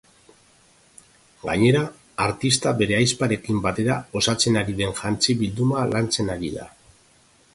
[1.41, 1.81] Gainera,
[2.25, 6.69] artista bere ahizparekin batera osatzen ari den jantzi-bilduma lantzen ari da.